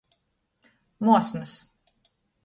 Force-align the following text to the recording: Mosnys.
Mosnys. 1.07 1.53